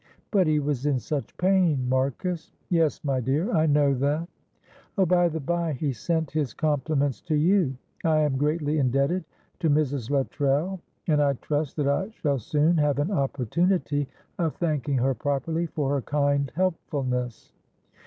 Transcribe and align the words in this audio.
"But 0.31 0.47
he 0.47 0.57
was 0.59 0.87
in 0.87 0.97
such 0.97 1.37
pain, 1.37 1.87
Marcus." 1.87 2.51
"Yes, 2.69 3.03
my 3.03 3.19
dear, 3.21 3.51
I 3.51 3.67
know 3.67 3.93
that. 3.93 4.27
Oh, 4.97 5.05
by 5.05 5.29
the 5.29 5.39
bye, 5.39 5.73
he 5.73 5.93
sent 5.93 6.31
his 6.31 6.55
compliments 6.55 7.21
to 7.21 7.35
you. 7.35 7.77
'I 8.03 8.19
am 8.21 8.37
greatly 8.37 8.79
indebted 8.79 9.25
to 9.59 9.69
Mrs. 9.69 10.09
Luttrell, 10.09 10.79
and 11.05 11.21
I 11.21 11.33
trust 11.33 11.75
that 11.75 11.87
I 11.87 12.09
shall 12.09 12.39
soon 12.39 12.77
have 12.77 12.97
an 12.97 13.11
opportunity 13.11 14.09
of 14.39 14.55
thanking 14.55 14.97
her 14.97 15.13
properly 15.13 15.67
for 15.67 15.91
her 15.93 16.01
kind 16.01 16.51
helpfulness.' 16.55 17.53